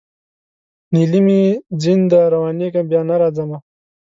نیلی 0.93 1.21
مي 1.25 1.41
ځین 1.81 1.99
دی 2.09 2.19
روانېږمه 2.33 2.83
بیا 2.89 3.01
نه 3.09 3.15
راځمه 3.21 3.57